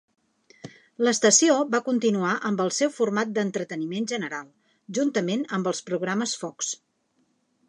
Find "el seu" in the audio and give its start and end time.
2.67-2.93